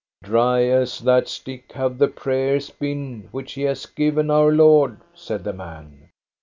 "Dry 0.23 0.63
as 0.63 0.97
that 1.01 1.27
stick 1.27 1.73
have 1.73 1.99
the 1.99 2.07
prayers 2.07 2.71
been 2.71 3.27
which 3.31 3.53
he 3.53 3.61
has 3.69 3.85
given 3.85 4.31
our 4.31 4.49
Lord," 4.51 4.99
said 5.13 5.43
the 5.43 5.53
man. 5.53 6.09